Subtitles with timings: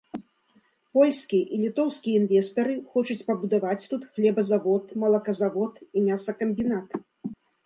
[0.97, 6.89] Польскія і літоўскія інвестары хочуць пабудаваць тут хлебазавод, малаказавод і мясакамбінат.